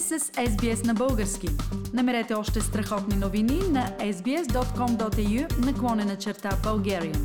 сте 0.00 0.18
с 0.18 0.32
SBS 0.32 0.86
на 0.86 0.94
български. 0.94 1.48
Намерете 1.94 2.34
още 2.34 2.60
страхотни 2.60 3.16
новини 3.24 3.58
на 3.76 3.84
sbs.com.au 4.12 5.42
наклонена 5.66 6.16
черта 6.24 6.50
Bulgarian. 6.66 7.24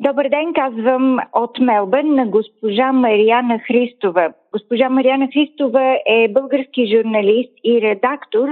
Добър 0.00 0.28
ден, 0.28 0.52
казвам 0.54 1.18
от 1.32 1.58
Мелбърн 1.60 2.14
на 2.14 2.26
госпожа 2.26 2.92
Марияна 2.92 3.58
Христова. 3.58 4.32
Госпожа 4.52 4.88
Марияна 4.88 5.28
Христова 5.32 5.98
е 6.06 6.28
български 6.28 6.96
журналист 6.96 7.52
и 7.64 7.80
редактор, 7.82 8.48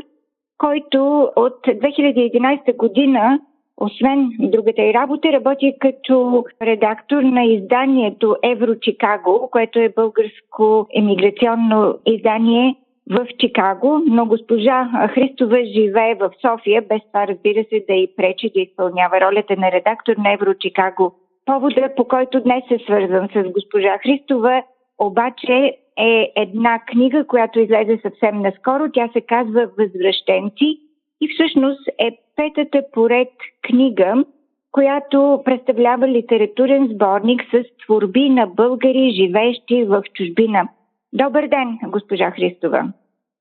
който 0.59 1.31
от 1.37 1.59
2011 1.67 2.77
година 2.77 3.41
освен 3.81 4.31
другата 4.39 4.83
и 4.83 4.95
работа, 4.95 5.33
работи 5.33 5.75
като 5.81 6.45
редактор 6.63 7.23
на 7.23 7.45
изданието 7.45 8.37
Евро 8.43 8.75
Чикаго, 8.81 9.49
което 9.53 9.79
е 9.79 9.93
българско 9.97 10.87
емиграционно 10.95 11.99
издание 12.07 12.75
в 13.11 13.27
Чикаго, 13.39 14.03
но 14.07 14.27
госпожа 14.27 15.09
Христова 15.15 15.65
живее 15.65 16.15
в 16.15 16.31
София, 16.41 16.83
без 16.83 17.01
това 17.07 17.27
разбира 17.27 17.65
се 17.65 17.85
да 17.89 17.95
и 17.95 18.09
пречи 18.17 18.51
да 18.55 18.61
изпълнява 18.61 19.21
ролята 19.21 19.57
на 19.59 19.73
редактор 19.73 20.17
на 20.17 20.33
Евро 20.33 20.55
Чикаго. 20.55 21.13
Повода, 21.47 21.95
по 21.97 22.05
който 22.05 22.41
днес 22.41 22.65
се 22.69 22.79
свързвам 22.85 23.29
с 23.35 23.53
госпожа 23.53 23.99
Христова, 24.03 24.63
обаче 24.99 25.77
е 25.99 26.33
една 26.37 26.79
книга, 26.79 27.27
която 27.27 27.61
излезе 27.61 27.99
съвсем 28.03 28.43
наскоро. 28.43 28.91
Тя 28.93 29.09
се 29.13 29.21
казва 29.21 29.69
Възвръщенци 29.79 30.81
и 31.21 31.29
всъщност 31.35 31.89
е 31.99 32.19
петата 32.41 32.83
поред 32.93 33.29
книга, 33.63 34.25
която 34.73 35.43
представлява 35.45 36.09
литературен 36.09 36.89
сборник 36.93 37.43
с 37.53 37.85
творби 37.85 38.29
на 38.29 38.47
българи, 38.47 39.15
живеещи 39.21 39.85
в 39.85 40.03
чужбина. 40.15 40.69
Добър 41.13 41.49
ден, 41.49 41.79
госпожа 41.87 42.31
Христова. 42.31 42.93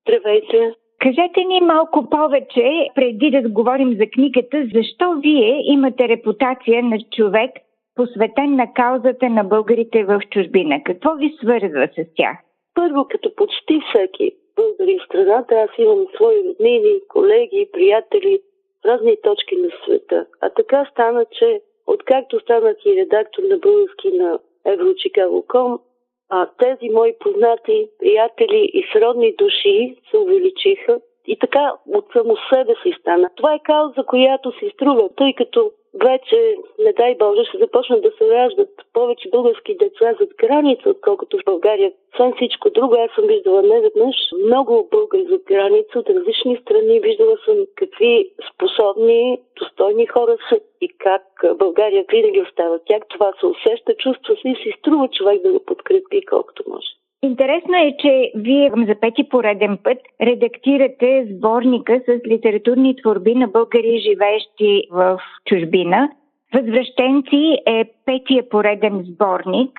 Здравейте. 0.02 0.74
Кажете 0.98 1.44
ни 1.44 1.60
малко 1.60 2.10
повече, 2.10 2.88
преди 2.94 3.30
да 3.30 3.48
говорим 3.48 3.96
за 4.00 4.06
книгата, 4.06 4.66
защо 4.74 5.14
вие 5.22 5.62
имате 5.64 6.08
репутация 6.08 6.82
на 6.82 6.98
човек, 7.16 7.50
посветен 7.94 8.56
на 8.56 8.72
каузата 8.72 9.28
на 9.28 9.44
българите 9.44 10.04
в 10.04 10.20
чужбина? 10.30 10.80
Какво 10.84 11.14
ви 11.14 11.34
свързва 11.42 11.88
с 11.98 12.14
тях? 12.16 12.36
Първо, 12.74 13.06
като 13.10 13.34
почти 13.36 13.80
всеки 13.88 14.32
българи 14.56 14.98
в 14.98 15.04
страната, 15.04 15.54
аз 15.54 15.70
имам 15.78 16.06
свои 16.14 16.36
роднини, 16.48 17.00
колеги, 17.08 17.68
приятели 17.72 18.40
разни 18.84 19.16
точки 19.22 19.56
на 19.56 19.68
света. 19.84 20.26
А 20.40 20.50
така 20.50 20.88
стана, 20.92 21.26
че 21.32 21.60
откакто 21.86 22.40
станах 22.40 22.76
и 22.84 22.96
редактор 22.96 23.42
на 23.42 23.58
български 23.58 24.10
на 24.12 24.38
Еврочикаго.ком, 24.66 25.78
а 26.28 26.48
тези 26.58 26.88
мои 26.92 27.14
познати, 27.20 27.88
приятели 27.98 28.70
и 28.74 28.84
сродни 28.92 29.34
души 29.38 29.96
се 30.10 30.16
увеличиха 30.18 31.00
и 31.26 31.38
така 31.38 31.72
от 31.86 32.06
само 32.12 32.36
себе 32.54 32.74
си 32.82 32.92
стана. 33.00 33.30
Това 33.36 33.54
е 33.54 33.62
кауза, 33.64 34.04
която 34.06 34.52
си 34.58 34.70
струва, 34.74 35.08
тъй 35.16 35.34
като 35.34 35.72
вече, 35.94 36.56
не 36.78 36.92
дай 36.92 37.14
Боже, 37.14 37.44
ще 37.44 37.58
започнат 37.58 38.02
да 38.02 38.10
се 38.18 38.30
раждат 38.30 38.68
повече 38.92 39.28
български 39.28 39.76
деца 39.76 40.14
зад 40.20 40.30
граница, 40.38 40.90
отколкото 40.90 41.38
в 41.38 41.44
България. 41.44 41.92
Освен 42.12 42.32
всичко 42.36 42.70
друго, 42.70 42.94
аз 42.94 43.10
съм 43.14 43.26
виждала 43.26 43.62
не 43.62 43.80
веднъж 43.80 44.16
много 44.44 44.88
българи 44.90 45.26
зад 45.30 45.42
граница 45.42 45.98
от 45.98 46.10
различни 46.10 46.56
страни. 46.56 47.00
Виждала 47.00 47.36
съм 47.44 47.56
какви 47.74 48.30
способни, 48.54 49.40
достойни 49.60 50.06
хора 50.06 50.36
са 50.48 50.60
и 50.80 50.88
как 50.98 51.22
България 51.54 52.04
винаги 52.10 52.40
остава 52.40 52.78
тях. 52.86 53.02
Това 53.08 53.32
се 53.40 53.46
усеща, 53.46 53.94
чувства 53.94 54.36
се 54.42 54.48
и 54.48 54.56
си 54.56 54.74
струва 54.78 55.08
човек 55.08 55.42
да 55.42 55.52
го 55.52 55.64
подкрепи. 55.64 56.22
Интересно 57.30 57.76
е, 57.76 57.96
че 58.02 58.32
вие 58.34 58.70
за 58.88 58.94
пети 59.00 59.28
пореден 59.28 59.78
път 59.84 59.98
редактирате 60.22 61.26
сборника 61.30 62.00
с 62.06 62.26
литературни 62.26 62.96
творби 62.96 63.34
на 63.34 63.48
българи, 63.48 64.04
живеещи 64.10 64.88
в 64.90 65.20
чужбина. 65.46 66.10
Възвръщенци 66.54 67.58
е 67.66 67.84
петия 68.06 68.48
пореден 68.48 69.04
сборник. 69.08 69.70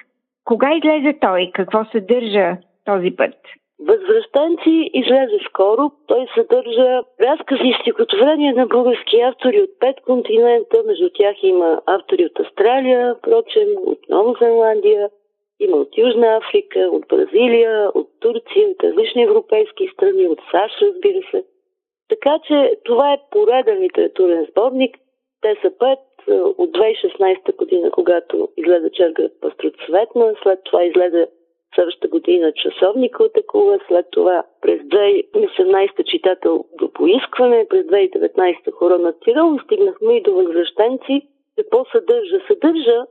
Кога 0.45 0.75
излезе 0.75 1.13
той? 1.21 1.51
Какво 1.53 1.85
съдържа 1.85 2.57
този 2.85 3.11
път? 3.11 3.35
Възвръщенци 3.79 4.89
излезе 4.93 5.39
скоро. 5.49 5.91
Той 6.07 6.25
съдържа 6.35 7.01
разкази 7.21 7.67
и 7.67 7.77
стихотворения 7.81 8.55
на 8.55 8.65
български 8.65 9.21
автори 9.21 9.61
от 9.61 9.79
пет 9.79 10.01
континента. 10.05 10.77
Между 10.87 11.09
тях 11.13 11.35
има 11.43 11.81
автори 11.85 12.25
от 12.25 12.39
Австралия, 12.39 13.15
впрочем, 13.15 13.67
от 13.85 13.99
Нова 14.09 14.33
Зеландия, 14.41 15.09
има 15.61 15.77
от 15.77 15.97
Южна 15.97 16.37
Африка, 16.37 16.79
от 16.79 17.07
Бразилия, 17.07 17.91
от 17.93 18.09
Турция, 18.19 18.67
от 18.67 18.83
различни 18.83 19.23
европейски 19.23 19.89
страни, 19.93 20.27
от 20.27 20.39
САЩ, 20.51 20.81
разбира 20.81 21.21
се. 21.31 21.43
Така 22.09 22.39
че 22.47 22.77
това 22.83 23.13
е 23.13 23.21
пореден 23.31 23.79
литературен 23.83 24.47
сборник. 24.51 24.97
Те 25.41 25.55
са 25.61 25.71
пет 25.79 25.99
от 26.57 26.71
2016 26.71 27.55
година, 27.55 27.91
когато 27.91 28.49
излезе 28.57 28.89
черга 28.91 29.29
Пастроцветна, 29.41 30.35
след 30.43 30.59
това 30.63 30.83
излезе 30.83 31.27
следващата 31.75 32.07
година 32.07 32.53
часовник 32.53 33.19
от 33.19 33.37
Акула, 33.37 33.79
след 33.87 34.05
това 34.11 34.43
през 34.61 34.81
2018 34.81 36.03
читател 36.05 36.65
до 36.79 36.93
поискване, 36.93 37.65
през 37.69 37.85
2019 37.85 38.71
хора 38.71 38.97
на 38.97 39.13
Тирол, 39.19 39.59
стигнахме 39.59 40.17
и 40.17 40.21
до 40.21 40.33
възвръщенци. 40.33 41.21
Какво 41.57 41.85
съдържа? 41.85 42.39
Съдържа 42.47 43.05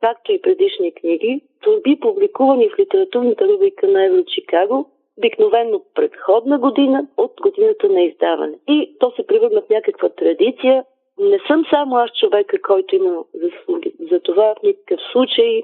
както 0.00 0.32
и 0.32 0.42
предишни 0.42 0.92
книги, 0.92 1.40
творби 1.62 2.00
публикувани 2.00 2.68
в 2.68 2.78
литературната 2.78 3.48
рубрика 3.48 3.88
на 3.88 4.04
Евро 4.04 4.24
Чикаго, 4.24 4.90
обикновено 5.18 5.82
предходна 5.94 6.58
година 6.58 7.06
от 7.16 7.32
годината 7.42 7.88
на 7.88 8.02
издаване. 8.02 8.58
И 8.68 8.96
то 9.00 9.12
се 9.16 9.26
превърна 9.26 9.60
в 9.60 9.70
някаква 9.70 10.08
традиция. 10.08 10.84
Не 11.18 11.38
съм 11.46 11.64
само 11.70 11.96
аз 11.96 12.10
човека, 12.10 12.62
който 12.62 12.96
има 12.96 13.24
заслуги. 13.34 13.92
За 14.10 14.20
това 14.20 14.54
в 14.54 14.62
никакъв 14.62 15.00
случай 15.12 15.62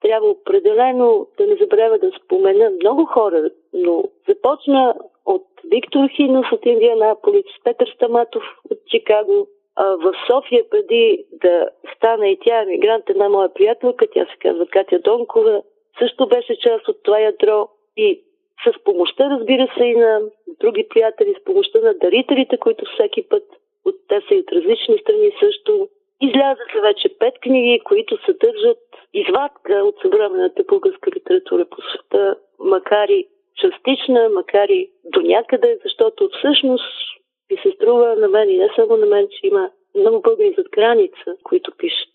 трябва 0.00 0.28
определено 0.28 1.26
да 1.38 1.46
не 1.46 1.56
забравя 1.56 1.98
да 1.98 2.10
спомена 2.24 2.70
много 2.70 3.04
хора, 3.04 3.50
но 3.72 4.04
започна 4.28 4.94
от 5.26 5.46
Виктор 5.64 6.08
Хинов 6.16 6.46
от 6.52 6.66
Индианаполис, 6.66 7.44
Петър 7.64 7.92
Стаматов 7.94 8.42
от 8.70 8.78
Чикаго, 8.86 9.48
в 9.78 10.12
София, 10.30 10.64
преди 10.70 11.24
да 11.32 11.68
стане 11.96 12.30
и 12.30 12.38
тя 12.40 12.62
емигрант, 12.62 13.10
една 13.10 13.28
моя 13.28 13.54
приятелка, 13.54 14.06
тя 14.12 14.26
се 14.26 14.36
казва 14.38 14.66
Катя 14.66 14.98
Донкова, 14.98 15.62
също 15.98 16.28
беше 16.28 16.58
част 16.58 16.88
от 16.88 17.02
това 17.02 17.20
ядро 17.20 17.68
и 17.96 18.22
с 18.64 18.84
помощта, 18.84 19.30
разбира 19.30 19.68
се, 19.78 19.84
и 19.84 19.94
на 19.94 20.20
други 20.60 20.86
приятели, 20.90 21.34
с 21.40 21.44
помощта 21.44 21.80
на 21.80 21.94
дарителите, 21.94 22.56
които 22.56 22.84
всеки 22.94 23.28
път 23.28 23.44
от 23.84 23.94
те 24.08 24.20
са 24.28 24.34
и 24.34 24.38
от 24.38 24.52
различни 24.52 24.98
страни 24.98 25.32
също. 25.40 25.88
Излязаха 26.20 26.80
вече 26.82 27.18
пет 27.18 27.34
книги, 27.40 27.80
които 27.84 28.18
съдържат 28.26 28.78
извадка 29.14 29.74
от 29.74 29.94
съвременната 30.02 30.62
българска 30.68 31.10
литература 31.10 31.64
по 31.64 31.76
света, 31.82 32.36
макар 32.58 33.08
и 33.08 33.28
частична, 33.56 34.28
макар 34.28 34.68
и 34.68 34.90
до 35.04 35.20
някъде, 35.20 35.78
защото 35.84 36.28
всъщност 36.38 37.17
и 37.50 37.56
се 37.62 37.70
струва 37.70 38.16
на 38.16 38.28
мен 38.28 38.50
и 38.50 38.58
не 38.58 38.68
само 38.76 38.96
на 38.96 39.06
мен, 39.06 39.28
че 39.30 39.46
има 39.46 39.70
много 39.98 40.22
българи 40.22 40.54
зад 40.58 40.66
граница, 40.70 41.36
които 41.42 41.72
пишат. 41.78 42.14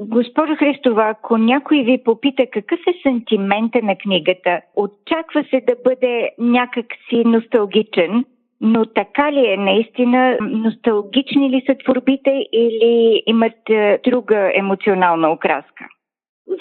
Госпожо 0.00 0.56
Христова, 0.56 1.08
ако 1.08 1.36
някой 1.38 1.78
ви 1.78 2.02
попита 2.04 2.46
какъв 2.46 2.80
е 2.86 3.00
сантимента 3.02 3.78
на 3.82 3.96
книгата, 3.98 4.60
очаква 4.76 5.44
се 5.50 5.60
да 5.60 5.76
бъде 5.84 6.30
някакси 6.38 7.24
носталгичен, 7.24 8.24
но 8.60 8.86
така 8.86 9.32
ли 9.32 9.46
е 9.46 9.56
наистина? 9.56 10.38
Носталгични 10.40 11.50
ли 11.50 11.62
са 11.66 11.74
творбите 11.84 12.46
или 12.52 13.22
имат 13.26 13.70
е, 13.70 14.00
друга 14.04 14.52
емоционална 14.54 15.32
окраска? 15.32 15.84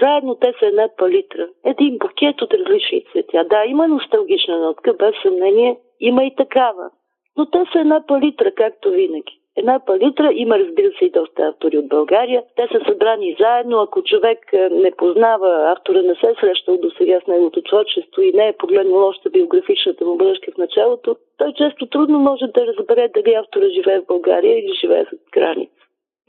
Заедно 0.01 0.35
те 0.35 0.53
са 0.59 0.65
една 0.65 0.89
палитра. 0.97 1.47
Един 1.65 1.97
букет 1.97 2.41
от 2.41 2.53
различни 2.53 3.03
цветя. 3.11 3.45
Да, 3.49 3.63
има 3.67 3.87
носталгична 3.87 4.59
нотка, 4.59 4.93
без 4.93 5.15
съмнение. 5.23 5.77
Има 5.99 6.23
и 6.23 6.35
такава. 6.35 6.89
Но 7.37 7.45
те 7.45 7.63
са 7.73 7.79
една 7.79 8.03
палитра, 8.07 8.51
както 8.51 8.89
винаги. 8.89 9.41
Една 9.57 9.79
палитра, 9.85 10.31
има 10.33 10.59
разбира 10.59 10.91
се 10.99 11.05
и 11.05 11.11
доста 11.11 11.43
автори 11.43 11.77
от 11.77 11.87
България. 11.87 12.43
Те 12.55 12.67
са 12.71 12.79
събрани 12.87 13.35
заедно. 13.39 13.77
Ако 13.77 14.03
човек 14.03 14.39
е, 14.53 14.69
не 14.69 14.91
познава 14.91 15.71
автора, 15.71 16.01
не 16.01 16.15
се 16.15 16.27
е 16.31 16.35
срещал 16.39 16.77
до 16.77 16.89
сега 16.97 17.19
с 17.23 17.27
неговото 17.27 17.61
творчество 17.61 18.21
и 18.21 18.33
не 18.33 18.47
е 18.47 18.57
погледнал 18.57 19.07
още 19.07 19.29
биографичната 19.29 20.05
му 20.05 20.17
бележка 20.17 20.51
в 20.51 20.57
началото, 20.57 21.15
той 21.37 21.53
често 21.53 21.85
трудно 21.85 22.19
може 22.19 22.45
да 22.47 22.67
разбере 22.67 23.09
дали 23.15 23.33
автора 23.33 23.69
живее 23.69 23.99
в 23.99 24.07
България 24.07 24.59
или 24.59 24.73
живее 24.81 25.05
в 25.05 25.09
граница. 25.33 25.73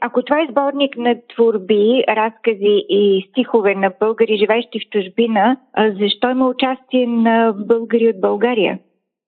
Ако 0.01 0.21
това 0.21 0.41
е 0.41 0.47
сборник 0.51 0.97
на 0.97 1.15
творби, 1.35 2.03
разкази 2.09 2.85
и 2.89 3.27
стихове 3.29 3.75
на 3.75 3.91
българи, 3.99 4.37
живеещи 4.37 4.79
в 4.79 4.89
чужбина, 4.89 5.57
защо 6.01 6.29
има 6.29 6.49
участие 6.49 7.07
на 7.07 7.53
българи 7.55 8.09
от 8.09 8.21
България? 8.21 8.79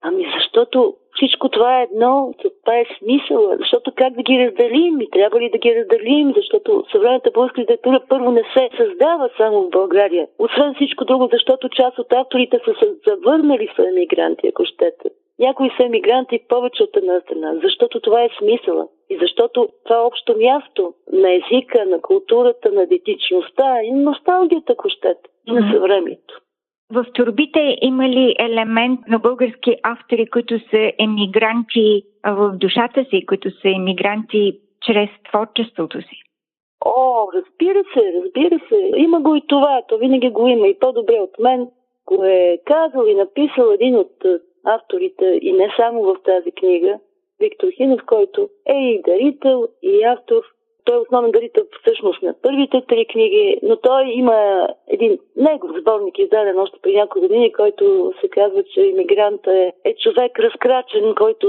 Ами 0.01 0.25
защото 0.37 0.95
всичко 1.15 1.49
това 1.49 1.79
е 1.79 1.83
едно, 1.83 2.33
това 2.63 2.77
е 2.77 2.85
смисъл, 2.99 3.51
защото 3.59 3.91
как 3.95 4.13
да 4.13 4.23
ги 4.23 4.45
разделим 4.45 5.01
и 5.01 5.09
трябва 5.09 5.39
ли 5.39 5.49
да 5.49 5.57
ги 5.57 5.75
разделим, 5.75 6.33
защото 6.35 6.83
съвременната 6.91 7.31
българска 7.33 7.61
литература 7.61 7.99
първо 8.09 8.31
не 8.31 8.43
се 8.53 8.69
създава 8.77 9.29
само 9.37 9.61
в 9.61 9.69
България. 9.69 10.27
Освен 10.39 10.73
всичко 10.73 11.05
друго, 11.05 11.29
защото 11.31 11.69
част 11.69 11.99
от 11.99 12.13
авторите 12.13 12.59
са 12.65 12.73
се 12.79 12.93
завърнали 13.07 13.69
са 13.75 13.87
емигранти, 13.87 14.47
ако 14.47 14.65
щете. 14.65 15.09
Някои 15.39 15.69
са 15.77 15.85
емигранти 15.85 16.39
повече 16.49 16.83
от 16.83 16.97
една 16.97 17.19
страна, 17.19 17.53
защото 17.63 17.99
това 17.99 18.23
е 18.23 18.29
смисъла. 18.39 18.87
И 19.09 19.17
защото 19.21 19.67
това 19.85 19.95
е 19.95 20.07
общо 20.09 20.37
място 20.37 20.93
на 21.13 21.29
езика, 21.33 21.85
на 21.85 22.01
културата, 22.01 22.71
на 22.71 22.85
детичността 22.87 23.83
и 23.83 23.91
носталгията, 23.91 24.73
ако 24.73 24.89
щете, 24.89 25.29
на 25.47 25.71
съвремието. 25.73 26.41
В 26.93 27.05
турбите 27.13 27.77
има 27.81 28.09
ли 28.09 28.35
елемент 28.39 28.99
на 29.07 29.19
български 29.19 29.75
автори, 29.83 30.27
които 30.27 30.59
са 30.59 30.91
емигранти 30.99 32.03
в 32.25 32.51
душата 32.57 33.05
си, 33.09 33.25
които 33.25 33.51
са 33.51 33.69
емигранти 33.69 34.59
чрез 34.81 35.09
творчеството 35.29 36.01
си? 36.01 36.21
О, 36.85 37.27
разбира 37.33 37.83
се, 37.93 38.13
разбира 38.23 38.59
се. 38.69 38.91
Има 38.97 39.21
го 39.21 39.35
и 39.35 39.41
това. 39.47 39.81
То 39.87 39.97
винаги 39.97 40.29
го 40.29 40.47
има 40.47 40.67
и 40.67 40.79
по-добре 40.79 41.13
от 41.13 41.39
мен. 41.39 41.67
Го 42.05 42.23
е 42.23 42.59
казал 42.65 43.05
и 43.07 43.15
написал 43.15 43.65
един 43.73 43.95
от 43.95 44.25
авторите 44.63 45.39
и 45.41 45.51
не 45.51 45.73
само 45.77 46.03
в 46.03 46.15
тази 46.25 46.51
книга, 46.51 46.99
Виктор 47.39 47.67
Хинов, 47.77 48.01
който 48.05 48.49
е 48.65 48.77
и 48.77 49.01
дарител, 49.01 49.67
и 49.83 50.03
автор 50.03 50.54
той 50.85 50.95
е 50.95 50.99
основен 50.99 51.31
дарител 51.31 51.63
всъщност 51.81 52.21
на 52.21 52.35
първите 52.41 52.81
три 52.87 53.05
книги, 53.05 53.59
но 53.63 53.75
той 53.75 54.03
има 54.07 54.67
един 54.87 55.19
негов 55.35 55.71
сборник, 55.81 56.19
издаден 56.19 56.59
още 56.59 56.79
при 56.81 56.95
няколко 56.95 57.27
години, 57.27 57.53
който 57.53 58.13
се 58.21 58.29
казва, 58.29 58.63
че 58.63 58.81
иммигрант 58.81 59.47
е, 59.47 59.73
е 59.85 59.95
човек 59.95 60.39
разкрачен, 60.39 61.15
който 61.15 61.47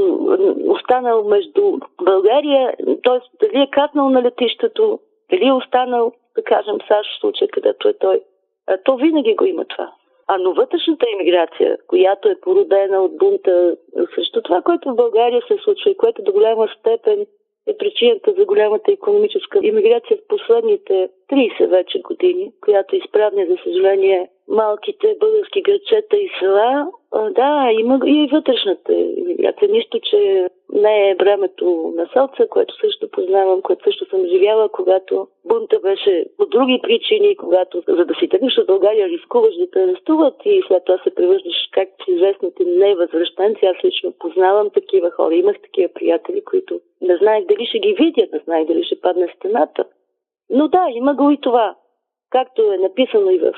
останал 0.66 1.24
между 1.24 1.78
България, 2.02 2.74
т.е. 3.04 3.46
дали 3.46 3.62
е 3.62 3.70
катнал 3.70 4.10
на 4.10 4.22
летището, 4.22 4.98
дали 5.30 5.46
е 5.46 5.52
останал, 5.52 6.12
да 6.36 6.42
кажем, 6.42 6.76
САЩ, 6.88 7.10
в 7.16 7.20
случая, 7.20 7.48
където 7.48 7.88
е 7.88 7.92
той. 7.92 8.20
А, 8.66 8.78
то 8.84 8.96
винаги 8.96 9.34
го 9.34 9.44
има 9.44 9.64
това. 9.64 9.92
А 10.28 10.38
но 10.38 10.54
вътрешната 10.54 11.06
иммиграция, 11.12 11.78
която 11.86 12.28
е 12.28 12.40
породена 12.40 13.02
от 13.02 13.18
бунта 13.18 13.76
срещу 14.14 14.42
това, 14.42 14.62
което 14.62 14.90
в 14.90 14.96
България 14.96 15.42
се 15.48 15.56
случва 15.64 15.90
и 15.90 15.96
което 15.96 16.22
до 16.22 16.32
голяма 16.32 16.68
степен 16.78 17.26
е 17.66 17.76
причината 17.78 18.34
за 18.38 18.44
голямата 18.44 18.92
економическа 18.92 19.58
иммиграция 19.62 20.16
в 20.16 20.28
последните 20.28 21.08
30 21.32 21.66
вече 21.66 21.98
години, 21.98 22.52
която 22.60 22.96
изправня, 22.96 23.46
за 23.48 23.56
съжаление, 23.64 24.28
малките 24.48 25.16
български 25.20 25.62
градчета 25.62 26.16
и 26.16 26.30
села. 26.38 26.86
Да, 27.30 27.68
има 27.72 28.00
и 28.06 28.28
вътрешната 28.32 28.92
иммиграция. 28.92 29.68
Нищо, 29.68 30.00
че 30.00 30.48
не 30.72 31.10
е 31.10 31.14
времето 31.14 31.92
на 31.96 32.06
Соца, 32.06 32.48
което 32.48 32.74
също 32.74 33.10
познавам, 33.10 33.62
което 33.62 33.84
също 33.84 34.04
съм 34.04 34.26
живяла, 34.26 34.68
когато 34.68 35.26
бунта 35.44 35.78
беше 35.80 36.26
по 36.38 36.46
други 36.46 36.80
причини, 36.82 37.36
когато 37.36 37.82
за 37.88 38.04
да 38.04 38.14
си 38.14 38.28
тръгнеш 38.28 38.58
от 38.58 38.66
България 38.66 39.08
рискуваш 39.08 39.56
да 39.56 39.70
те 39.70 39.82
арестуват 39.82 40.34
и 40.44 40.62
след 40.68 40.84
това 40.84 40.98
се 40.98 41.14
превърнеш 41.14 41.68
как 41.72 41.88
с 42.04 42.08
известните 42.08 42.64
невъзвръщенци. 42.64 43.66
Аз 43.66 43.84
лично 43.84 44.12
познавам 44.18 44.70
такива 44.70 45.10
хора. 45.10 45.34
Имах 45.34 45.56
такива 45.62 45.88
приятели, 45.94 46.44
които 46.44 46.80
не 47.00 47.16
знаех 47.16 47.46
дали 47.46 47.66
ще 47.66 47.78
ги 47.78 47.94
видя, 47.94 48.26
не 48.32 48.40
знаех 48.44 48.66
дали 48.66 48.84
ще 48.84 49.00
падне 49.00 49.34
стената. 49.36 49.84
Но 50.50 50.68
да, 50.68 50.86
има 50.90 51.14
го 51.14 51.30
и 51.30 51.40
това. 51.40 51.74
Както 52.30 52.72
е 52.72 52.76
написано 52.76 53.30
и 53.30 53.38
в 53.38 53.52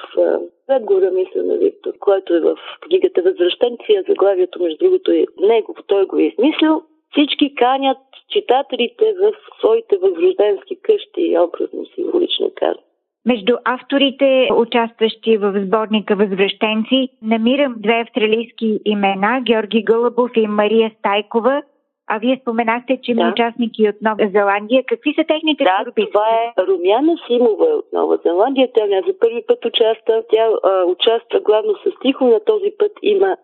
предговора, 0.66 1.10
мисля 1.10 1.42
на 1.42 1.54
Виктор, 1.54 1.92
който 2.00 2.34
е 2.34 2.40
в 2.40 2.56
книгата 2.80 3.22
Възвръщенци, 3.22 4.04
заглавието, 4.08 4.62
между 4.62 4.78
другото, 4.84 5.10
е 5.10 5.26
него, 5.40 5.74
той 5.86 6.06
го 6.06 6.18
е 6.18 6.22
измислил. 6.22 6.82
Всички 7.10 7.54
канят 7.54 7.98
читателите 8.28 9.14
в 9.22 9.32
своите 9.58 9.96
възрожденски 9.96 10.76
къщи, 10.82 11.36
образно 11.38 11.86
символично 11.94 12.50
казвам. 12.54 12.84
Между 13.26 13.56
авторите, 13.64 14.48
участващи 14.56 15.36
в 15.36 15.64
сборника 15.66 16.16
Възвръщенци, 16.16 17.08
намирам 17.22 17.74
две 17.78 18.00
австралийски 18.00 18.80
имена 18.84 19.40
Георги 19.46 19.82
Гълъбов 19.82 20.30
и 20.36 20.46
Мария 20.46 20.92
Стайкова. 20.98 21.62
А 22.10 22.18
вие 22.18 22.38
споменахте, 22.42 22.98
че 23.02 23.10
има 23.10 23.24
да. 23.24 23.30
участники 23.30 23.88
от 23.88 23.96
Нова 24.02 24.30
Зеландия. 24.32 24.84
Какви 24.86 25.14
са 25.14 25.24
техните 25.28 25.64
да, 25.64 25.82
творби? 25.82 26.06
това 26.12 26.28
е 26.28 26.66
Румяна 26.66 27.16
Симова 27.26 27.64
от 27.64 27.92
Нова 27.92 28.18
Зеландия. 28.24 28.68
Тя 28.74 28.86
не 28.86 29.02
за 29.06 29.18
първи 29.18 29.42
път 29.46 29.64
участва. 29.64 30.22
Тя 30.32 30.48
а, 30.62 30.84
участва 30.84 31.40
главно 31.40 31.74
с 31.74 31.90
стихо. 31.96 32.24
На 32.24 32.40
този 32.40 32.70
път 32.78 32.92
има 33.02 33.36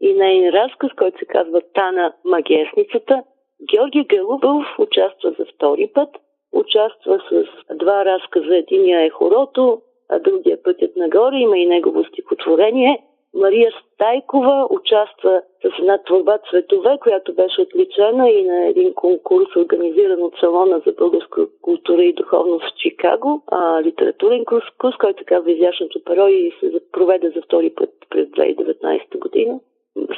и 0.00 0.14
нейн 0.14 0.52
разказ, 0.52 0.90
който 0.96 1.18
се 1.18 1.24
казва 1.24 1.60
Тана 1.74 2.12
Магесницата. 2.24 3.22
Георги 3.70 4.04
Гелубов 4.04 4.66
участва 4.78 5.34
за 5.38 5.44
втори 5.54 5.90
път. 5.94 6.08
Участва 6.52 7.20
с 7.30 7.44
два 7.76 8.04
разказа. 8.04 8.56
Единия 8.56 9.00
е 9.00 9.10
Хорото, 9.10 9.80
а 10.08 10.18
другия 10.18 10.62
пътят 10.62 10.96
нагоре. 10.96 11.36
Има 11.36 11.58
и 11.58 11.66
негово 11.66 12.04
стихотворение. 12.04 13.05
Мария 13.36 13.70
Стайкова 13.94 14.66
участва 14.70 15.42
с 15.62 15.78
една 15.78 15.98
творба 15.98 16.38
Цветове, 16.50 16.98
която 17.00 17.34
беше 17.34 17.60
отличена 17.60 18.30
и 18.30 18.44
на 18.44 18.66
един 18.66 18.94
конкурс, 18.94 19.56
организиран 19.56 20.22
от 20.22 20.34
Салона 20.40 20.80
за 20.86 20.92
българска 20.92 21.46
култура 21.62 22.04
и 22.04 22.12
духовност 22.12 22.64
в 22.64 22.76
Чикаго, 22.76 23.42
а, 23.46 23.82
литературен 23.82 24.44
конкурс, 24.44 24.96
който 24.98 25.24
казва 25.26 25.52
изящното 25.52 26.04
перо 26.04 26.26
и 26.28 26.52
се 26.60 26.80
проведе 26.92 27.30
за 27.30 27.42
втори 27.42 27.70
път 27.70 27.90
през 28.10 28.28
2019 28.28 29.18
година. 29.18 29.60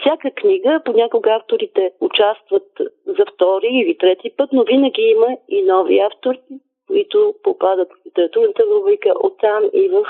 Всяка 0.01 0.31
книга, 0.31 0.81
понякога 0.85 1.31
авторите 1.31 1.93
участват 2.01 2.69
за 3.07 3.25
втори 3.35 3.69
или 3.73 3.99
трети 3.99 4.31
път, 4.37 4.51
но 4.53 4.65
винаги 4.65 5.03
има 5.03 5.37
и 5.49 5.63
нови 5.63 5.99
автори, 5.99 6.41
които 6.87 7.35
попадат 7.43 7.89
в 7.89 8.07
литературната 8.07 8.63
рубрика 8.67 9.13
оттам 9.21 9.63
и 9.73 9.89
в 9.89 10.05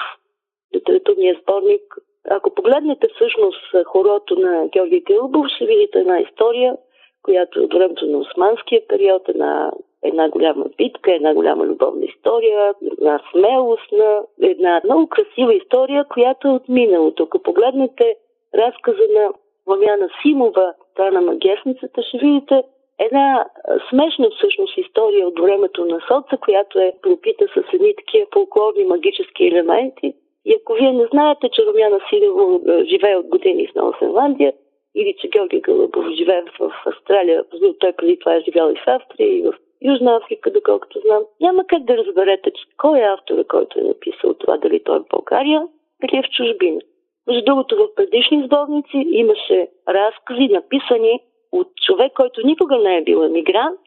литературния 0.74 1.38
сборник 1.42 1.82
ако 2.30 2.54
погледнете 2.54 3.08
всъщност 3.14 3.86
хорото 3.86 4.38
на 4.38 4.68
Георги 4.72 5.00
Гълбов, 5.00 5.46
ще 5.48 5.66
видите 5.66 5.98
една 5.98 6.18
история, 6.18 6.76
която 7.22 7.60
е 7.60 7.62
от 7.62 7.74
времето 7.74 8.06
на 8.06 8.18
османския 8.18 8.86
период, 8.88 9.28
една, 9.28 9.72
една 10.02 10.28
голяма 10.28 10.64
битка, 10.76 11.14
една 11.14 11.34
голяма 11.34 11.64
любовна 11.66 12.04
история, 12.04 12.74
една 12.92 13.20
смелостна, 13.32 14.22
една 14.42 14.80
много 14.84 15.06
красива 15.06 15.54
история, 15.54 16.04
която 16.04 16.48
е 16.48 16.50
от 16.50 16.68
миналото. 16.68 17.22
Ако 17.22 17.38
погледнете 17.38 18.16
разказа 18.54 19.02
на 19.14 19.28
Ламяна 19.68 20.08
Симова, 20.22 20.74
та 20.96 21.10
на 21.10 21.20
магесницата, 21.20 22.02
ще 22.02 22.18
видите 22.18 22.62
една 22.98 23.46
смешна 23.90 24.30
всъщност 24.30 24.76
история 24.76 25.28
от 25.28 25.40
времето 25.40 25.84
на 25.84 26.00
Соца, 26.08 26.36
която 26.40 26.78
е 26.78 26.94
пропита 27.02 27.44
с 27.54 27.74
едни 27.74 27.94
такива 27.96 28.26
фолклорни 28.32 28.84
магически 28.84 29.46
елементи– 29.46 30.14
и 30.44 30.54
ако 30.54 30.74
вие 30.74 30.92
не 30.92 31.06
знаете, 31.12 31.48
че 31.52 31.66
Румяна 31.66 32.00
Сидево 32.08 32.60
е, 32.68 32.84
живее 32.84 33.16
от 33.16 33.26
години 33.26 33.66
в 33.66 33.74
Нова 33.74 33.96
Зеландия, 34.02 34.52
или 34.94 35.14
че 35.20 35.28
Георги 35.28 35.60
Галъбов 35.60 36.06
живее 36.18 36.42
в 36.58 36.72
Австралия, 36.86 37.44
той 37.78 37.92
преди 37.92 38.18
това 38.18 38.34
е 38.34 38.40
живял 38.40 38.70
и 38.70 38.76
в 38.76 38.88
Австрия, 38.88 39.38
и 39.38 39.42
в 39.42 39.52
Южна 39.82 40.16
Африка, 40.16 40.50
доколкото 40.50 41.00
знам, 41.00 41.22
няма 41.40 41.64
как 41.66 41.82
да 41.84 41.96
разберете, 41.96 42.50
че 42.50 42.64
кой 42.76 42.98
е 42.98 43.12
автора, 43.14 43.44
който 43.44 43.78
е 43.78 43.82
написал 43.82 44.34
това, 44.34 44.56
дали 44.56 44.84
той 44.84 44.96
е 44.96 45.00
в 45.00 45.08
България, 45.10 45.62
дали 46.02 46.18
е 46.18 46.22
в 46.22 46.30
чужбина. 46.36 46.80
Между 47.26 47.44
другото, 47.44 47.76
в 47.76 47.94
предишни 47.94 48.44
сборници 48.44 49.06
имаше 49.10 49.68
разкази, 49.88 50.48
написани 50.48 51.20
от 51.52 51.68
човек, 51.86 52.12
който 52.12 52.46
никога 52.46 52.78
не 52.78 52.96
е 52.96 53.02
бил 53.02 53.18
емигрант, 53.18 53.80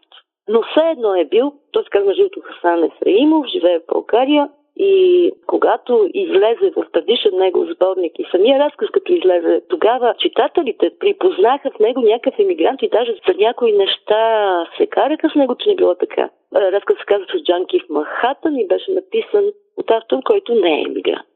но 0.50 0.62
все 0.62 0.90
едно 0.90 1.16
е 1.16 1.26
бил, 1.26 1.54
той 1.72 1.84
се 1.84 1.90
казва 1.90 2.14
Жилто 2.14 2.42
Хасан 2.42 2.84
Ефраимов, 2.84 3.46
живее 3.48 3.80
в 3.80 3.94
България, 3.94 4.50
и 4.78 5.32
когато 5.48 6.10
излезе 6.14 6.72
в 6.76 6.86
предишен 6.92 7.32
негов 7.34 7.68
сборник 7.76 8.20
и 8.20 8.26
самия 8.32 8.60
разказ, 8.60 8.90
като 8.90 9.14
излезе, 9.14 9.62
тогава 9.70 10.14
читателите 10.20 10.92
припознаха 11.00 11.72
в 11.72 11.80
него 11.80 12.02
някакъв 12.02 12.40
емигрант 12.40 12.82
и 12.82 12.90
даже 12.90 13.12
за 13.28 13.34
някои 13.38 13.72
неща 13.72 14.66
се 14.78 14.88
караха 14.88 15.30
с 15.30 15.36
него, 15.36 15.56
че 15.56 15.70
не 15.70 15.76
било 15.76 15.96
така. 15.96 16.30
Разказ 16.56 16.98
се 16.98 17.06
казва 17.06 17.26
с 17.26 17.44
Джанки 17.44 17.80
в 17.80 17.90
Махатън 17.90 18.56
и 18.56 18.68
беше 18.68 18.92
написан 18.92 19.46
от 19.78 19.92
автор, 19.92 20.18
който 20.26 20.56
не 20.56 20.80
е 20.80 20.84
емигрант. 20.84 21.28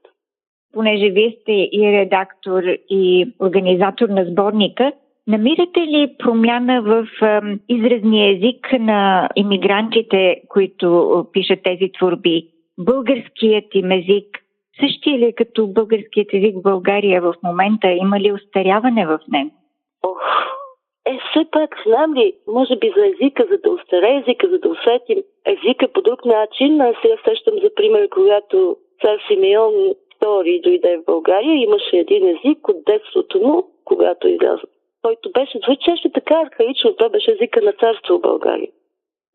Понеже 0.73 1.09
вие 1.09 1.37
сте 1.41 1.51
и 1.51 1.97
редактор, 1.99 2.63
и 2.89 3.33
организатор 3.39 4.09
на 4.09 4.25
сборника, 4.25 4.91
Намирате 5.27 5.79
ли 5.79 6.15
промяна 6.19 6.81
в 6.81 7.07
изразния 7.69 8.35
език 8.35 8.67
на 8.79 9.29
иммигрантите, 9.35 10.41
които 10.49 11.25
пишат 11.33 11.59
тези 11.63 11.91
творби? 11.97 12.47
Българският 12.77 13.75
им 13.75 13.91
език 13.91 14.27
същия 14.79 15.17
ли 15.17 15.25
е 15.25 15.33
като 15.33 15.67
българският 15.67 16.33
език 16.33 16.55
в 16.57 16.61
България 16.61 17.21
в 17.21 17.35
момента? 17.43 17.87
Има 17.91 18.19
ли 18.19 18.31
устаряване 18.31 19.07
в 19.07 19.19
него? 19.27 19.51
Ох, 20.03 20.21
е, 21.05 21.17
все 21.29 21.45
пак, 21.51 21.75
знам 21.87 22.13
ли, 22.13 22.33
може 22.47 22.75
би 22.75 22.93
за 22.97 23.05
езика, 23.05 23.45
за 23.51 23.57
да 23.57 23.71
устаре 23.71 24.23
езика, 24.23 24.49
за 24.49 24.59
да 24.59 24.69
усетим 24.69 25.23
езика 25.45 25.87
по 25.87 26.01
друг 26.01 26.25
начин. 26.25 26.81
Аз 26.81 26.95
сега 27.01 27.15
сещам 27.27 27.53
за 27.63 27.69
пример, 27.75 28.09
когато 28.09 28.77
цар 29.01 29.17
Симеон 29.27 29.73
II 30.21 30.63
дойде 30.63 30.97
в 30.97 31.05
България, 31.05 31.55
имаше 31.55 31.97
един 31.97 32.27
език 32.27 32.67
от 32.67 32.85
детството 32.85 33.39
му, 33.39 33.67
когато 33.85 34.27
изляза 34.27 34.63
който 35.05 35.31
беше 35.31 35.59
звучеше 35.65 36.11
така 36.13 36.35
архаично, 36.45 36.95
това 36.95 37.09
беше 37.09 37.31
езика 37.31 37.61
на 37.61 37.73
царство 37.73 38.17
в 38.17 38.21
България. 38.21 38.71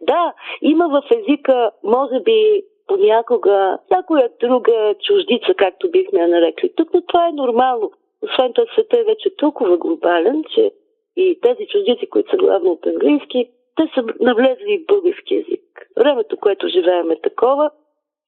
Да, 0.00 0.32
има 0.62 0.88
в 0.88 1.02
езика, 1.18 1.70
може 1.85 2.20
би, 2.20 2.62
понякога 2.90 3.78
някоя 3.90 4.28
друга 4.40 4.94
чуждица, 5.06 5.54
както 5.56 5.90
бихме 5.90 6.20
я 6.20 6.28
нарекли. 6.28 6.73
Тук, 6.76 6.88
но 6.94 7.00
това 7.00 7.28
е 7.28 7.32
нормално. 7.32 7.90
Освен 8.23 8.52
това, 8.52 8.66
света 8.73 8.99
е 8.99 9.04
вече 9.04 9.37
толкова 9.37 9.76
глобален, 9.76 10.44
че 10.54 10.70
и 11.16 11.38
тези 11.42 11.66
чуждици, 11.66 12.11
които 12.11 12.30
са 12.30 12.37
главно 12.37 12.70
от 12.70 12.87
английски, 12.87 13.50
те 13.76 13.90
са 13.94 14.04
навлезли 14.20 14.78
в 14.78 14.87
български 14.87 15.35
язик. 15.35 15.62
Времето, 15.99 16.37
което 16.37 16.68
живеем 16.68 17.11
е 17.11 17.20
такова, 17.20 17.70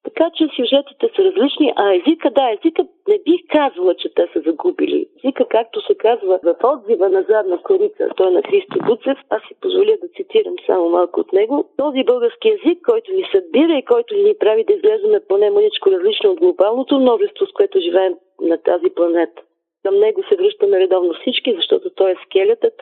така 0.04 0.30
че 0.34 0.48
сюжетите 0.56 1.10
са 1.16 1.24
различни, 1.24 1.72
а 1.76 1.94
езика, 1.94 2.30
да, 2.30 2.50
езика 2.50 2.82
не 3.08 3.18
бих 3.26 3.40
казала, 3.48 3.94
че 3.94 4.14
те 4.14 4.28
са 4.32 4.40
загубили. 4.46 5.06
Езика, 5.18 5.44
както 5.48 5.86
се 5.86 5.94
казва 5.94 6.38
в 6.42 6.56
отзива 6.64 7.08
на 7.08 7.22
задна 7.28 7.58
корица, 7.58 8.08
той 8.16 8.28
е 8.28 8.30
на 8.30 8.42
Христо 8.42 8.78
Буцев, 8.86 9.18
аз 9.30 9.42
си 9.48 9.54
позволя 9.60 9.94
да 10.02 10.08
цитирам 10.16 10.54
само 10.66 10.88
малко 10.88 11.20
от 11.20 11.32
него. 11.32 11.64
Този 11.76 12.04
български 12.04 12.48
език, 12.48 12.78
който 12.90 13.12
ни 13.12 13.24
събира 13.32 13.74
и 13.78 13.84
който 13.84 14.14
ни 14.14 14.34
прави 14.40 14.64
да 14.64 14.72
изглеждаме 14.72 15.20
поне 15.28 15.50
маничко 15.50 15.90
различно 15.90 16.30
от 16.30 16.38
глобалното 16.40 16.98
множество, 16.98 17.46
с 17.46 17.52
което 17.52 17.80
живеем 17.80 18.14
на 18.40 18.58
тази 18.58 18.90
планета. 18.96 19.42
Към 19.84 19.98
него 19.98 20.22
се 20.22 20.36
връщаме 20.36 20.80
редовно 20.80 21.14
всички, 21.14 21.54
защото 21.54 21.90
той 21.90 22.10
е 22.10 22.16
скелетът, 22.26 22.74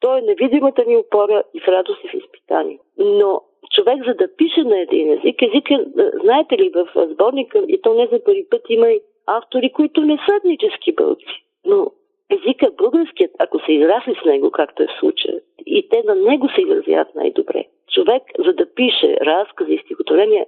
той 0.00 0.18
е 0.18 0.22
невидимата 0.22 0.84
ни 0.84 0.96
опора 0.96 1.42
и 1.54 1.60
в 1.60 1.68
радост 1.68 2.04
и 2.04 2.08
в 2.08 2.14
изпитание. 2.14 2.78
Но 2.98 3.42
човек, 3.72 4.04
за 4.06 4.14
да 4.14 4.36
пише 4.36 4.62
на 4.64 4.80
един 4.80 5.12
език, 5.12 5.42
език 5.42 5.70
е, 5.70 5.78
знаете 6.24 6.58
ли, 6.58 6.70
в 6.74 7.06
сборника, 7.12 7.64
и 7.68 7.80
то 7.82 7.94
не 7.94 8.08
за 8.12 8.24
първи 8.24 8.46
път, 8.50 8.62
има 8.68 8.88
и 8.90 9.00
автори, 9.26 9.72
които 9.72 10.00
не 10.00 10.16
са 10.16 10.36
етнически 10.36 10.92
бълци. 10.92 11.44
Но 11.64 11.90
езика 12.30 12.70
българският, 12.78 13.30
ако 13.38 13.58
се 13.58 13.72
израсли 13.72 14.14
с 14.22 14.24
него, 14.24 14.50
както 14.50 14.82
е 14.82 14.86
в 14.86 14.98
случая, 15.00 15.40
и 15.66 15.88
те 15.88 16.02
на 16.04 16.14
него 16.14 16.48
се 16.48 16.60
изразяват 16.60 17.14
най-добре. 17.14 17.64
Човек, 17.92 18.22
за 18.38 18.52
да 18.52 18.74
пише 18.74 19.16
разкази 19.20 19.72
и 19.72 19.78
стихотворения, 19.84 20.46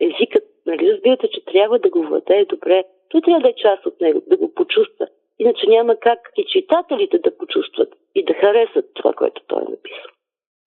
езикът, 0.00 0.44
нали 0.66 0.92
разбирате, 0.92 1.28
че 1.28 1.44
трябва 1.44 1.78
да 1.78 1.90
го 1.90 2.02
владее 2.02 2.44
добре. 2.44 2.84
Той 3.08 3.20
трябва 3.20 3.40
да 3.40 3.48
е 3.48 3.54
част 3.56 3.86
от 3.86 4.00
него, 4.00 4.22
да 4.26 4.36
го 4.36 4.54
почувства. 4.54 5.06
Иначе 5.38 5.66
няма 5.66 5.96
как 5.96 6.18
и 6.36 6.44
читателите 6.44 7.18
да 7.18 7.36
почувстват 7.38 7.88
и 8.14 8.24
да 8.24 8.34
харесат 8.34 8.86
това, 8.94 9.12
което 9.12 9.42
той 9.46 9.62
е 9.62 9.70
написал. 9.70 10.10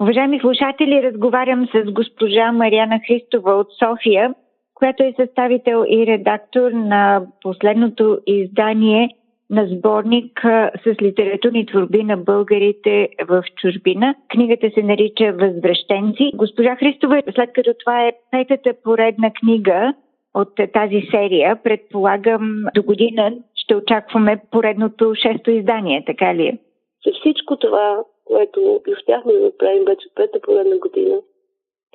Уважаеми 0.02 0.40
слушатели, 0.40 1.04
разговарям 1.04 1.68
с 1.68 1.92
госпожа 1.92 2.52
Марияна 2.52 3.00
Христова 3.08 3.52
от 3.52 3.68
София, 3.84 4.34
която 4.74 5.04
е 5.04 5.14
съставител 5.20 5.86
и 5.90 6.08
редактор 6.08 6.72
на 6.72 7.22
последното 7.42 8.20
издание 8.28 9.10
на 9.50 9.68
сборник 9.68 10.42
с 10.84 11.02
литературни 11.02 11.66
творби 11.66 12.04
на 12.04 12.18
българите 12.18 13.10
в 13.28 13.44
чужбина. 13.62 14.16
Книгата 14.30 14.70
се 14.74 14.84
нарича 14.84 15.34
Възвръщенци. 15.34 16.32
Госпожа 16.36 16.76
Христова, 16.76 17.22
след 17.36 17.54
като 17.54 17.74
това 17.80 18.08
е 18.08 18.12
петата 18.32 18.74
поредна 18.84 19.32
книга 19.32 19.94
от 20.34 20.56
тази 20.74 21.02
серия, 21.12 21.56
предполагам 21.64 22.64
до 22.76 22.84
година 22.84 23.34
ще 23.56 23.76
очакваме 23.76 24.42
поредното 24.52 25.14
шесто 25.16 25.52
издание, 25.52 26.04
така 26.06 26.36
ли 26.36 26.48
е? 26.48 26.58
Всичко 27.20 27.56
това 27.56 28.04
което 28.28 28.82
успяхме 28.98 29.34
да 29.34 29.40
направим 29.40 29.86
вече 29.86 30.08
пета 30.16 30.40
поредна 30.40 30.78
година, 30.78 31.22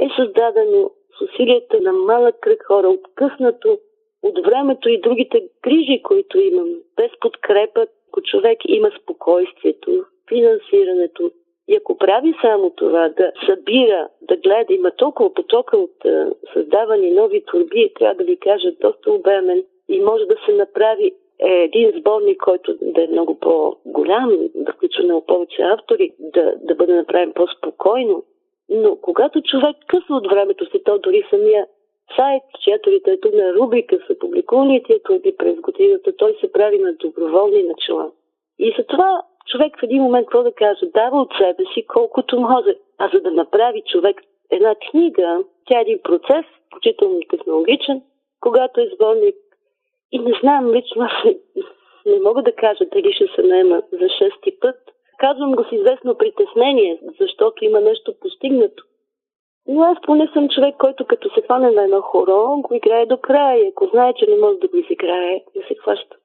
е 0.00 0.08
създадено 0.16 0.90
с 1.18 1.20
усилията 1.20 1.80
на 1.80 1.92
малък 1.92 2.40
кръг 2.40 2.62
хора, 2.66 2.88
откъснато 2.88 3.78
от 4.22 4.46
времето 4.46 4.88
и 4.88 5.00
другите 5.00 5.48
грижи, 5.62 6.02
които 6.02 6.38
имам. 6.38 6.68
Без 6.96 7.10
подкрепа, 7.20 7.86
ако 8.08 8.22
човек 8.22 8.58
има 8.68 8.90
спокойствието, 9.02 10.04
финансирането, 10.28 11.30
и 11.68 11.76
ако 11.76 11.98
прави 11.98 12.34
само 12.42 12.70
това, 12.70 13.08
да 13.08 13.32
събира, 13.46 14.08
да 14.22 14.36
гледа, 14.36 14.74
има 14.74 14.90
толкова 14.90 15.34
потока 15.34 15.76
от 15.76 15.96
създавани 16.52 17.10
нови 17.10 17.44
творби, 17.44 17.92
трябва 17.98 18.14
да 18.14 18.24
ви 18.24 18.36
кажа, 18.36 18.72
доста 18.80 19.12
обемен 19.12 19.64
и 19.88 20.00
може 20.00 20.24
да 20.24 20.36
се 20.46 20.52
направи 20.52 21.12
е 21.44 21.62
един 21.62 21.92
сборник, 22.00 22.40
който 22.40 22.76
да 22.82 23.04
е 23.04 23.06
много 23.06 23.34
по-голям, 23.40 24.48
да 24.54 24.72
включва 24.72 25.04
много 25.04 25.26
повече 25.26 25.62
автори, 25.62 26.12
да, 26.18 26.54
да 26.62 26.74
бъде 26.74 26.94
направен 26.94 27.32
по-спокойно. 27.32 28.24
Но 28.68 28.96
когато 28.96 29.42
човек 29.42 29.76
късва 29.86 30.16
от 30.16 30.26
времето 30.30 30.70
си, 30.70 30.82
то 30.84 30.98
дори 30.98 31.24
самия 31.30 31.66
сайт, 32.16 32.42
чиято 32.60 32.90
литературна 32.90 33.54
рубрика 33.54 33.98
са 34.06 34.18
публикувани 34.18 34.82
тия 34.82 35.02
творби 35.02 35.36
през 35.38 35.60
годината, 35.60 36.16
той 36.16 36.36
се 36.40 36.52
прави 36.52 36.78
на 36.78 36.92
доброволни 36.92 37.62
начала. 37.62 38.10
И 38.58 38.74
затова 38.78 39.22
човек 39.46 39.78
в 39.80 39.82
един 39.82 40.02
момент, 40.02 40.26
какво 40.26 40.42
да 40.42 40.52
каже, 40.52 40.86
дава 40.94 41.20
от 41.20 41.32
себе 41.38 41.64
си 41.74 41.86
колкото 41.86 42.40
може. 42.40 42.74
А 42.98 43.10
за 43.14 43.20
да 43.20 43.30
направи 43.30 43.82
човек 43.86 44.22
една 44.50 44.74
книга, 44.90 45.44
тя 45.66 45.78
е 45.78 45.82
един 45.82 45.98
процес, 46.02 46.44
включително 46.66 47.20
технологичен, 47.30 48.02
когато 48.40 48.80
е 48.80 48.90
сборник 48.94 49.36
и 50.12 50.18
не 50.18 50.32
знам, 50.40 50.72
лично 50.72 51.02
аз 51.02 51.24
не, 52.06 52.20
мога 52.24 52.42
да 52.42 52.52
кажа 52.52 52.84
дали 52.92 53.12
ще 53.12 53.26
се 53.34 53.42
наема 53.42 53.82
за 53.92 54.08
шести 54.08 54.58
път. 54.60 54.76
Казвам 55.18 55.52
го 55.52 55.64
с 55.64 55.72
известно 55.72 56.14
притеснение, 56.14 57.00
защото 57.20 57.64
има 57.64 57.80
нещо 57.80 58.14
постигнато. 58.20 58.84
Но 59.68 59.82
аз 59.82 59.98
поне 60.02 60.28
съм 60.32 60.48
човек, 60.48 60.74
който 60.78 61.04
като 61.04 61.34
се 61.34 61.42
хване 61.42 61.70
на 61.70 61.84
едно 61.84 62.00
хоро, 62.00 62.60
го 62.60 62.74
играе 62.74 63.06
до 63.06 63.16
края. 63.16 63.68
Ако 63.68 63.86
знае, 63.86 64.12
че 64.14 64.26
не 64.26 64.36
може 64.36 64.58
да 64.58 64.68
го 64.68 64.76
изиграе, 64.76 65.40
да 65.56 65.62
се 65.68 65.74
хваща. 65.74 66.16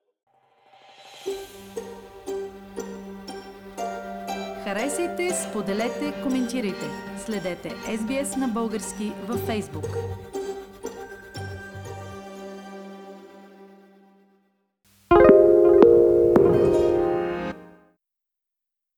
Харесайте, 4.64 5.24
споделете, 5.34 6.06
коментирайте. 6.24 6.88
Следете 7.26 7.70
SBS 7.70 8.40
на 8.42 8.48
български 8.54 9.08
във 9.30 9.40
Facebook. 9.50 9.90